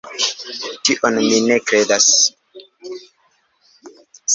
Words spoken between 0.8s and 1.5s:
Tion mi